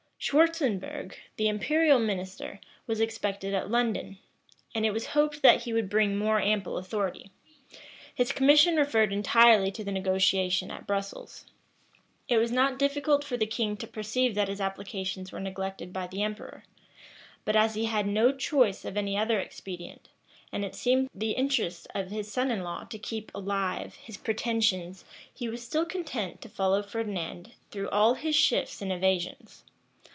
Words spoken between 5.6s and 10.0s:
he would bring more ample authority: his commission referred entirely to the